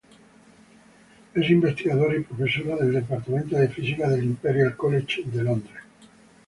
Es 1.35 1.49
investigadora 1.51 2.15
y 2.17 2.21
profesora 2.23 2.75
del 2.77 2.91
departamento 2.93 3.55
de 3.55 3.67
física 3.67 4.09
del 4.09 4.23
Imperial 4.25 4.75
College 4.75 5.21
London. 5.31 5.75